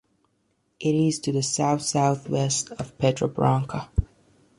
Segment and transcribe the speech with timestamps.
[0.79, 3.91] It is to the south-south-west of Pedra Branca.